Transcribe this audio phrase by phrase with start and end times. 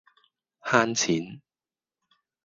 [0.63, 1.43] 慳錢